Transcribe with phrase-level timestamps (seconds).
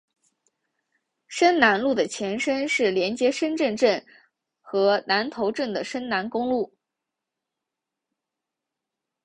[1.27, 4.03] 深南路的前身是连接深圳镇
[4.59, 6.73] 和南头镇的深南公路。